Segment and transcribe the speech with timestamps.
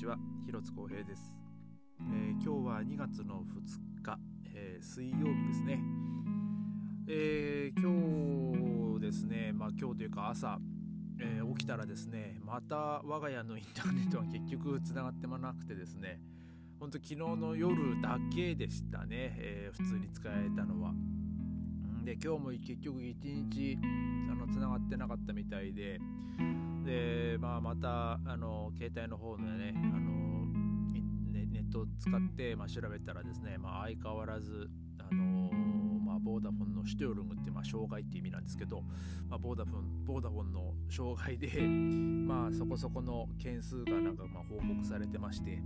[0.00, 1.34] ちは広津光平です、
[2.10, 4.18] えー今日は2月の2日、
[4.54, 5.78] えー水曜日ですね、
[7.06, 10.58] えー今日ですねまあ今日というか朝、
[11.18, 16.18] え起きたらですねまた我が家のインターネットが結局つながってもなくてですね
[16.78, 20.94] ほんと昨日の夜だけでしたね、え普通に使えたのは。
[22.06, 23.78] で今日も結局一日
[24.32, 26.00] あの繋がってなかったみたいで
[26.84, 30.46] で、まあ、またあの携帯の方でねあの
[31.32, 35.50] ネネットを使って、まあ、調べたらですね、まあ、相変わらずあの、
[36.00, 38.82] まあ、ボーダフォンのシュトヨルムって、まあ、障害っていう意味なんですけど、
[39.28, 45.62] まあ、ボーダフォンボーダフォンの障害で、 まあ、そこそこの件数がなんかまあ報告されてまして。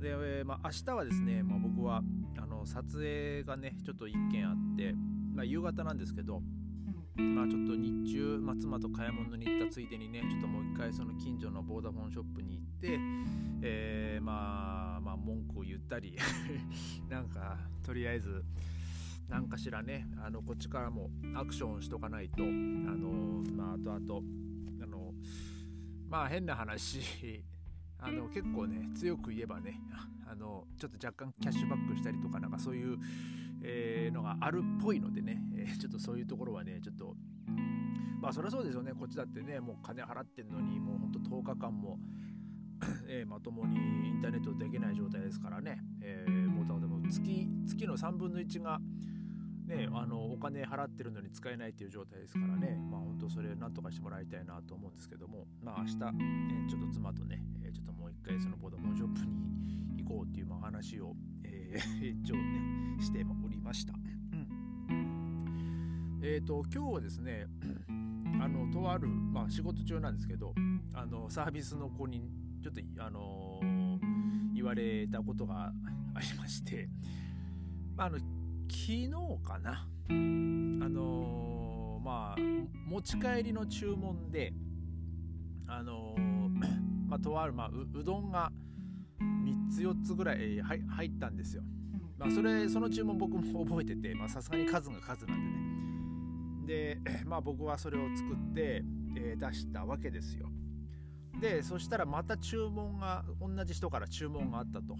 [0.00, 2.02] で、えまあ、明日はですね、まあ、僕は
[2.36, 4.94] あの撮影がねちょっと一件あって、
[5.32, 6.42] まあ、夕方なんですけど
[7.16, 12.98] まあちょっと日中、まあ、妻と買い物に行ったついでにねちょっともう一回その近所のボーダフォンショップに行って、
[13.62, 16.16] えーまあまあ文句を言ったり
[17.08, 18.44] なんかとりあえず
[19.28, 24.22] 何かしらねあのこっちからもアクションしとかないとあのまああとあと
[24.82, 25.14] あの
[26.08, 27.44] まあ変な話
[27.98, 29.80] あの結構ね強く言えばね
[30.26, 32.98] あのちょっと若干キャッシュバックしたりとかなんかそういう、
[34.40, 37.16] あるっぽいのでね、えー ちょっとそういうところはねちょっと
[38.20, 38.92] まあそりゃそうですよね。
[38.92, 41.98] こっちだってねもう金払ってんのにもうほんと10日間も、
[43.06, 43.76] えーまともに
[44.08, 48.80] インターネットできない状態ですからね、えーもうでも月月の3分の1が
[49.66, 63.94] ね、あのお金払ってるのに使えないっていう状態ですからね、まあ本当それなんとかしてもらいたいなと思うんですけども、まあ明日、えちょっと妻とね、えちょっともう一回そのボーダフォンショップに行こうっていうまあ話を、えー 一応ね、しておりました。
[66.26, 67.46] えっ、と、今日はですね、
[68.40, 70.54] あの、とある、まあ仕事中なんですけど、
[70.94, 72.30] あの、サービスの子に
[72.62, 73.60] ちょっと、あの
[74.54, 75.70] 言われたことが
[76.14, 76.88] ありまして、
[77.94, 78.26] まあ、あの昨
[78.70, 79.10] 日
[79.44, 80.12] かなあ
[80.88, 82.40] のまあ
[82.86, 84.54] 持ち帰りの注文で
[85.66, 86.14] あの
[87.06, 88.50] まあとある、まあ、ううどんが
[89.20, 91.62] 3つ4つぐらいはい入ったんですよ。
[92.16, 95.93] まあそれその注文僕も覚えててさすがに数が数なんでね。
[96.66, 98.84] で まあ僕はそれを作って、
[99.16, 100.48] えー出したわけですよ。
[101.40, 104.96] でそしたらまた注文が同じ人から注文があったと。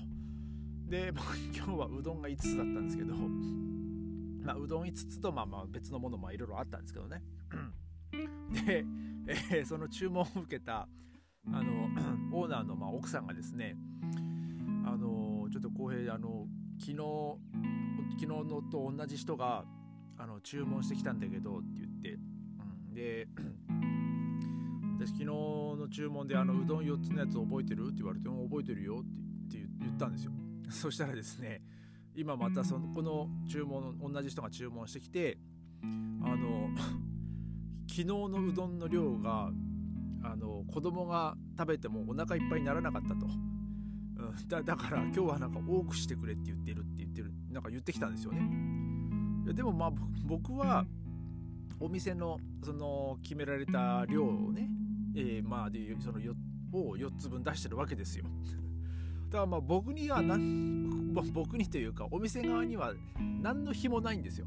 [0.88, 1.24] で 僕
[1.54, 3.14] 今日はうどんが5つだったんですけど
[4.44, 7.22] まあうどん5つとまあまあ別のものもいろいろあったんですけどね。
[8.66, 8.84] で、
[9.26, 10.88] えーその注文を受けた
[11.46, 11.88] あの
[12.32, 13.76] オーナーのまあ奥さんがですね
[14.84, 16.46] あのちょっと浩平あの
[16.78, 16.96] 昨日
[18.12, 19.64] 昨日のと同じ人が
[20.16, 22.18] あの注文してきたんだけどって言って、
[22.90, 23.28] うん、で
[24.98, 27.86] 私昨日の注文であのうどん4つのやつ覚えてる？
[27.86, 30.32] って言われてうん覚えてるよってって言ったんですよ。
[30.70, 31.62] そしたらですね
[32.14, 35.38] 今またそのこの注文同じ人が注文してきて
[35.82, 35.86] あ
[36.36, 36.70] の
[37.86, 39.52] 昨日のうどんの量が
[40.22, 48.73] あの子供が食べてもお腹いっぱいにならなかったと、うん、だだから今日はなんか多くしてくれって言ってるって言ってるなんか言ってきたんですよね。
[49.52, 49.92] でもまあ
[50.24, 50.86] 僕は
[51.80, 54.70] お店のその決められた量をね、
[55.14, 56.34] えーまあでそのよ
[56.72, 58.24] を4つ分出してるわけですよ。
[59.30, 62.94] だからまあ僕にはなん、 まあ僕にというかお店側には
[63.42, 64.46] 何の日もないんですよ。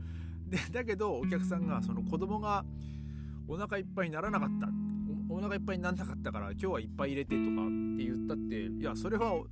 [0.48, 2.64] でだけどお客さんがその子供が
[3.48, 4.68] お腹いっぱいにならなかった。
[5.28, 9.42] おお腹いっぱいにならなかったから今日はいっぱい入れてとかって言ったっていやそれは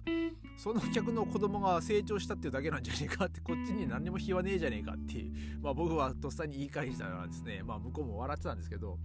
[0.56, 7.62] その客の子供が成長したっていうだけなんじゃねえかってこっちに何にも非はねえじゃねえかっていうまあ僕はとっさに言い返したらですね。
[7.64, 8.98] まあ向こうも笑ってたんですけど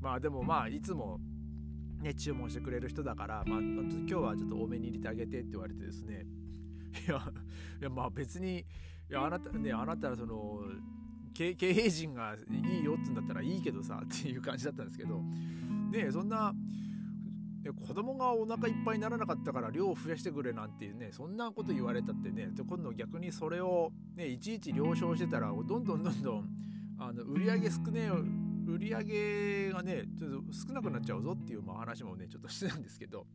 [0.00, 1.18] まあでもまあいつも
[2.00, 6.26] ね注文してくれる人だからまあ今日はちょっと多めに入れてあげてって言われてですね。
[7.06, 7.22] いや
[7.80, 8.64] いやまあ別にい
[9.08, 10.60] やあなたねあなたはその
[11.34, 15.20] 経営陣がいいよって言うんだったらいいけどさっていう感じだったんですけど。
[15.90, 16.54] ねそんな
[17.62, 26.48] で子供がお腹いっぱいにならなかったから量を増やしてくれなんていうねそんなこと言われたってねで今度逆にそれをねいちいち了承してたらどんどんどんどん
[26.98, 28.24] あの売り上げ少ねえよ
[28.66, 33.26] 売り上げがねちょっと少なくなっちゃうぞっていうまあ話もねちょっとしてたんですけど。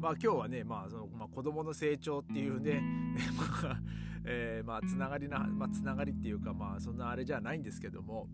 [0.00, 2.82] まあ今日はねまあその、まあ、子供の成長っていうね
[3.38, 3.80] まあ、
[4.26, 8.28] えーまあつながりなまあつながりっていうかまあそんなあれじゃないんですけども。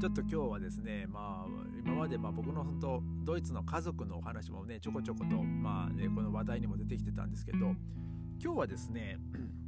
[0.00, 7.58] ちょっと今日はですねまあ今までまあ僕の本当ドイツの家族のお話もねちょこちょことまあねこの話題にも出てきてたんですけど
[8.42, 9.18] 今日はですね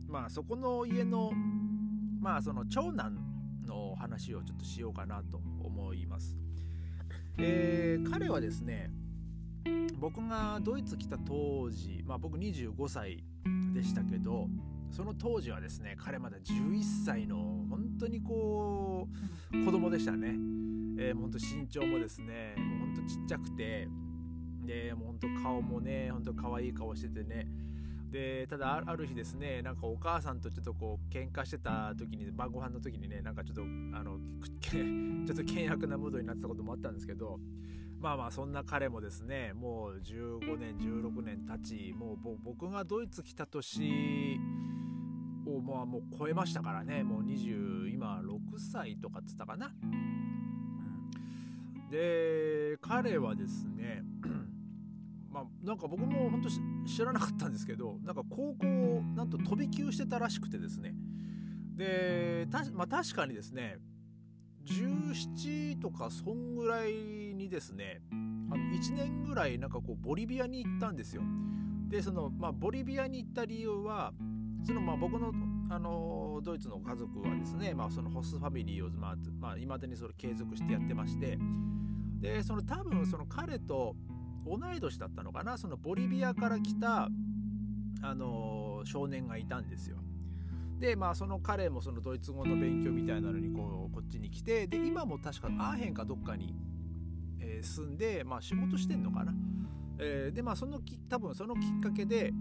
[0.09, 1.33] まあそこの家の
[2.21, 3.17] まあその長男
[3.67, 6.37] の話をちょっとしようかなと思います。
[7.39, 8.91] えー彼はですね
[9.99, 13.23] 僕がドイツ来た当時、まあ、僕25歳
[13.75, 14.49] でしたけど
[14.91, 17.37] その当時はですね彼まだ11歳の
[17.69, 19.07] 本当にこ
[19.53, 20.35] う子供でしたね、
[21.03, 23.89] えー、本当身長もですねもう本当ちっちゃくて
[24.67, 27.49] でもう本当顔もね本当可愛い顔しててね
[28.11, 33.67] でただある日ですねなんかお母さんとちょっとこう喧嘩してた時に晩ご飯の時にねなんかちょっとあ
[34.05, 34.19] の
[34.61, 34.81] ちょ
[35.25, 37.41] っと険悪なムードになってたこともあったんですけど
[37.99, 44.39] まあまあそんな彼もですねもう15年16年経ちもう僕がドイツ来た年
[45.47, 49.73] をまあもう超えましたからねもう20今6歳とかっつったかな。
[51.91, 54.03] で彼はですね
[55.29, 56.49] まあなんか僕も本当
[56.89, 58.67] 知らなかったんですけどなんか高校
[59.17, 60.95] なんと飛び級してたらしくてですね。
[61.77, 63.79] でまあ、確かにですね
[64.67, 68.15] 17とかそんぐらいにですねあ
[68.57, 71.23] の1年ぐらいなんかこうボリビアに行ったんですよ。
[71.89, 74.13] でその、まあ、ボリビアに行った理由は
[74.65, 75.33] そのまあ僕の
[75.71, 81.39] あのドイツの家族はですね、まあ、そのホスファミリーを、まあまあ、未だにそれ継続してやってまして
[82.21, 83.95] でその多分その彼と
[84.45, 87.09] 同い年だったのかなそのボリビアから来た、
[88.03, 89.99] あの少年がいたんですよ。
[90.79, 96.55] でまあその彼もそのドイツ語の勉強みたいなのにこうこっちに来てで今も確かアーヘンかどっかに、
[97.39, 99.35] えー、住んで、まあ、仕事してんのかな。
[99.99, 102.33] えー、でまあそのき多分そのきっかけで、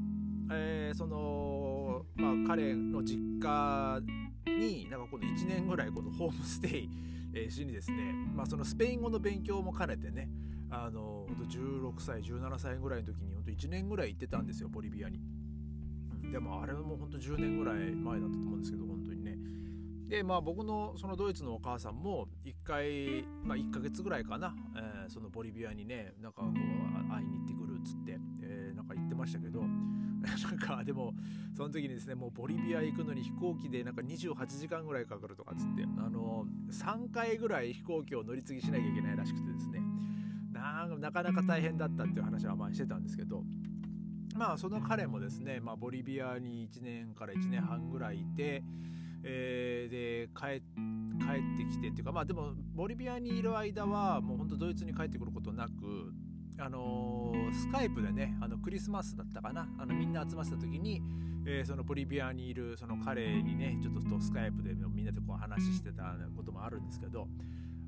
[0.50, 1.69] えー、その
[2.16, 4.02] まあ彼の実家
[4.46, 6.90] になんかこの1年ぐらいこのホームステイ、
[7.34, 10.30] えー、しにですね、まあ、そのスペイン語の勉強も兼ねてね
[10.70, 15.20] あの16歳17歳ぐらいの時に本当1年ぐらい行ってたんですよボリビアに。
[16.32, 19.38] でもあれもうほんと10年ぐらい前だったと思うんですけど本当にね。
[20.08, 31.14] でまあ僕のそのドイツのお母さんも1回、まあ、1ヶ月ぐらいかな、えー、そのボリビアにねなんかこう会いに行ってくるっつって、えー、なんか言ってましたけど なんかでも
[31.60, 39.82] その時にですねもうボリビア行くのに飛行機でなんか28時間ぐらいかかるとかっつってあの3回ぐらい飛行機を乗り継ぎしなきゃいけないらしくてですね。
[40.54, 43.44] なかなか大変だったっていう話はまあしてたんですけど。
[44.38, 48.64] まあその彼もですね、まあ、ボリビアに1年から1年半ぐらいいて、
[49.24, 50.62] えー、で帰
[51.20, 56.14] 帰ってきてっていうかまあでもボリビアにいる間はもうほんとドイツに帰ってくることなく
[56.60, 59.68] あの、スカイプでねあのクリスマスだったかな？
[59.78, 61.02] あのみんな集まってた時に、
[61.46, 67.28] えー、そのボリビアにいるその彼にねちょっとスカイプでみんなでこう話してたこともあるんですけど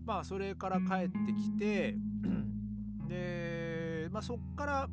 [0.06, 1.96] まあそれから帰ってきて
[3.08, 4.90] で、まあ、そっから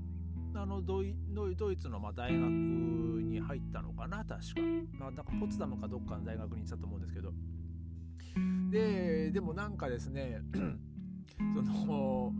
[0.55, 1.15] あのドイ
[1.57, 4.25] ドイツのま大学に入ったのかな？
[4.25, 4.37] 確か、
[4.99, 7.33] まあ、なんかポツダムかどっかの大学に行ってたと思うんですけど。
[8.71, 10.43] ででもなんかですね
[11.55, 12.33] その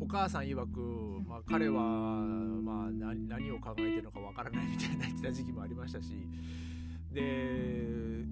[0.00, 0.80] お母さん曰く、
[1.26, 6.08] まあ、彼は、まあ、何を考えてるのかわからないみたいな言ってた時期もありましたし
[7.12, 8.24] で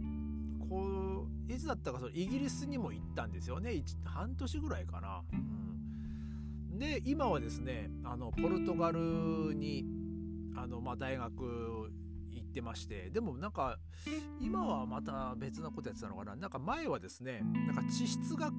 [0.68, 3.82] こういつだったかそのイギリスにも行ったんですよね。
[4.04, 5.22] 半年ぐらいかな。
[5.32, 9.84] うん、で今はですねあのポルトガルに
[10.56, 11.90] あの、まあ、大学
[12.30, 13.78] 行ってましてでもなんか
[14.40, 16.36] 今はまた別なことやってたのかな。
[16.36, 18.52] なんか前はですねなんか地質学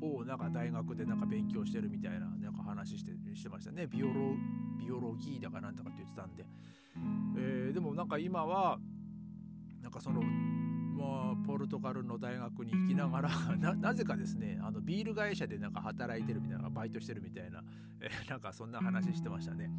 [0.00, 3.86] をなんか大学でなんか勉強してるみたいななんか話してしてましたね。
[3.86, 4.12] ビオロ
[4.78, 6.46] ビオロギーだかなんだかって言ってたんで、
[7.36, 8.78] えー、でもなんか今は
[9.82, 10.22] なんかその
[10.98, 13.30] まあ、ポルトガルの大学に行きながら
[13.76, 17.62] なぜかですねあのビール会社でなんか働いてるみたいなバイトしてるみたいな、
[18.00, 19.70] えー、なんかそんな話してましたね。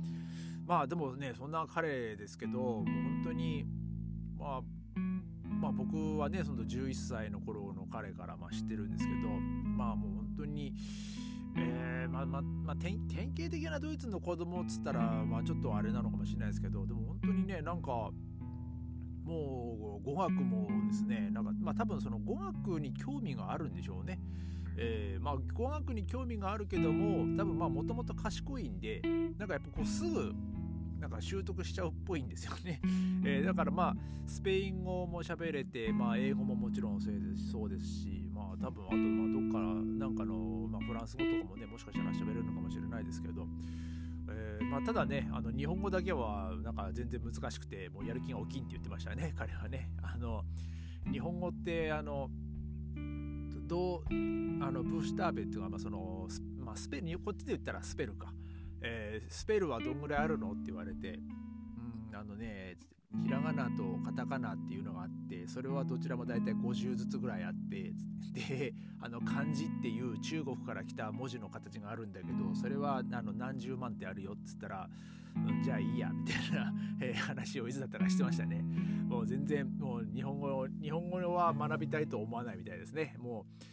[0.65, 3.65] まあでもねそんな彼ですけどもう本当に
[4.37, 4.61] まあ
[5.59, 10.73] まあ僕はねその11歳の頃の彼からまあ知ってるんですけどまあもう本当に
[11.57, 18.11] えー、まあまあ、まあ、典型的なドイツの子供っつったら、まあ、ちょっとあれなのかもしれないですけどでも本当にねなんか
[19.29, 24.19] もう語学もですねなんかまあ多分その語学に興味があるんでしょうね。
[24.81, 29.01] えー、まあ語学に興味があるけども多分まあもともと賢いんで
[29.37, 30.33] なんかやっぱこうすぐ
[30.99, 32.81] なんか習得しちゃうっぽいんですよね。
[33.23, 33.95] えー、だからまあ
[34.27, 43.47] スペイン語も喋れて、まあ、英語ももちろんそうですしまあ多分あとまあどっからなんかの、まあ、フランス語とかもねもしかしたら喋れるのかもしれないですけど、
[44.29, 49.89] えー、まあ、ただねあの日本語だけはなんか全然難しくてもうやる気が大きいって言ってましたね 彼はね。
[50.01, 50.43] あの
[51.11, 52.29] 日本語ってあの
[53.67, 56.27] どうあのブーシュターベっていうのはまあその、
[56.57, 58.33] まあ、スペこっちで言ったらスペルか。
[58.81, 61.19] えー、スペルはどんぐらいあるのって言われて、
[62.11, 62.77] うん、あのね、
[63.25, 67.91] ひらがなとカタカナっていうのがあってそれはどちらも大体50ずつぐらいあって
[68.33, 74.89] であの漢字っていう中国から来た文字の形があるんだけどそれはあの何十万ってあるよっつったら、
[75.35, 76.71] うん、じゃあいいやみたいな、
[77.25, 78.63] 話をいつだったかしてましたね。
[79.07, 83.15] もう全然もう日本語日本語は学びたいと思わないみたいですね。
[83.17, 83.63] もう、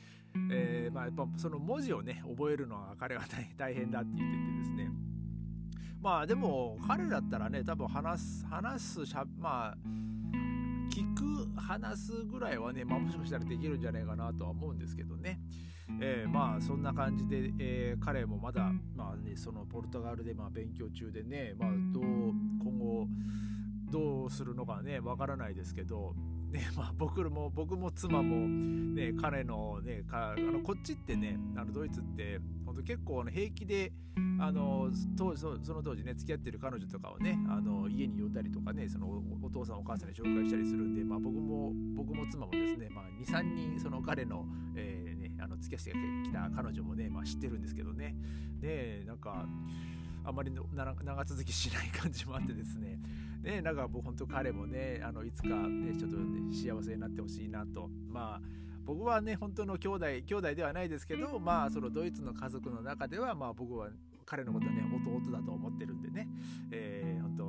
[0.50, 3.24] えー、まあやっぱその文字をね覚えるのは彼は
[3.56, 4.90] 大変だって言っててですね。
[6.00, 9.76] まあでも彼だったらね多分話す話すしゃまあ
[10.90, 15.40] 聞く話すぐらいはね、まあ、もしかしたらできるんじゃないかなとは思うんですけどね、
[16.00, 22.04] えー、まあそんな感じで、えー、彼もまだ、まあね、そのポルトガルでまあ勉強中でね、まあ、どう
[22.62, 23.08] 今後
[23.90, 26.14] どうするのかねわからないですけど
[26.56, 33.92] ねまあ、僕も僕も妻も、ね、彼の,、ね、かあのこっちってねあのドイツって本当結構あの平気で
[34.40, 48.16] あの当時その当時ね付き合ってる彼女とかをねあの家に呼んだりとかねそのお父さんお母さんに紹介したりするんで、まあ、僕も僕も妻もですね、まあ、23人その彼の、えーね、あの付き合ってきた彼女もね、まあ、知ってるんですけどね。
[48.60, 49.46] でなんか
[50.26, 52.98] あまり長続きしない感じもあってですね。
[53.42, 57.88] ねなんか僕本当彼もねあのいつかねちょっと、ね、幸せになってほしいなと。
[58.08, 58.42] まあ
[58.84, 63.90] 僕はね本当の兄弟兄弟ではないですけどまあそのドイツの家族の中ではまあ僕は
[64.24, 66.28] 彼のことはね弟だと思ってるんでね、
[66.70, 67.44] えー、本当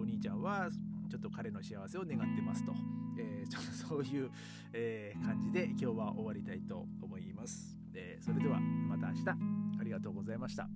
[0.00, 0.70] お兄ちゃんは
[1.10, 2.74] ちょっと彼の幸せを願ってますと、
[3.18, 4.30] えー、ちょっとそういう、
[4.72, 9.64] えー、感じで今日は終わりたいと思います、えー、それではまた明日。
[9.80, 10.68] ありがとうございました。